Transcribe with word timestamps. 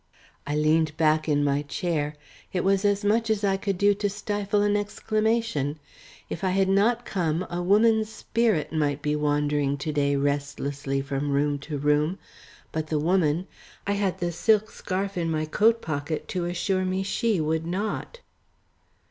I 0.47 0.55
leaned 0.55 0.97
back 0.97 1.29
in 1.29 1.43
my 1.43 1.61
chair; 1.61 2.15
it 2.51 2.63
was 2.63 2.83
as 2.83 3.05
much 3.05 3.29
as 3.29 3.43
I 3.43 3.55
could 3.55 3.77
do 3.77 3.93
to 3.93 4.09
stifle 4.09 4.63
an 4.63 4.75
exclamation. 4.75 5.77
If 6.27 6.43
I 6.43 6.49
had 6.49 6.67
not 6.69 7.05
come, 7.05 7.45
a 7.51 7.61
woman's 7.61 8.11
spirit 8.11 8.73
might 8.73 9.03
be 9.03 9.15
wandering 9.15 9.77
to 9.77 9.91
day 9.91 10.15
restlessly 10.15 11.01
from 11.01 11.29
room 11.29 11.59
to 11.59 11.77
room, 11.77 12.17
but 12.71 12.87
the 12.87 12.97
woman 12.97 13.45
I 13.85 13.91
had 13.91 14.17
the 14.17 14.31
silk 14.31 14.71
scarf 14.71 15.19
in 15.19 15.29
my 15.29 15.45
coat 15.45 15.83
pocket 15.83 16.27
to 16.29 16.45
assure 16.45 16.83
me 16.83 17.03
she 17.03 17.39
would 17.39 17.67
not. 17.67 18.21